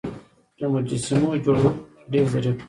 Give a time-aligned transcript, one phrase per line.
[0.59, 2.59] د مجسمو جوړولو هنر ډیر ظریف و